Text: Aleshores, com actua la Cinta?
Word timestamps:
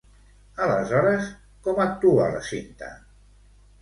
Aleshores, 0.67 1.27
com 1.67 1.83
actua 1.85 2.31
la 2.37 2.43
Cinta? 2.51 2.91